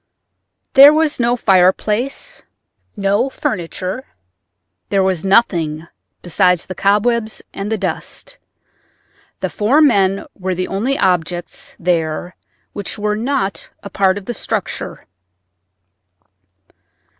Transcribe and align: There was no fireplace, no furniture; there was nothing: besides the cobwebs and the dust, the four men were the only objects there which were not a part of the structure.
There 0.73 0.91
was 0.91 1.19
no 1.19 1.35
fireplace, 1.35 2.41
no 2.97 3.29
furniture; 3.29 4.03
there 4.89 5.03
was 5.03 5.23
nothing: 5.23 5.87
besides 6.23 6.65
the 6.65 6.73
cobwebs 6.73 7.43
and 7.53 7.71
the 7.71 7.77
dust, 7.77 8.39
the 9.41 9.49
four 9.51 9.79
men 9.79 10.25
were 10.33 10.55
the 10.55 10.67
only 10.67 10.97
objects 10.97 11.75
there 11.79 12.35
which 12.73 12.97
were 12.97 13.15
not 13.15 13.69
a 13.83 13.91
part 13.91 14.17
of 14.17 14.25
the 14.25 14.33
structure. 14.33 15.05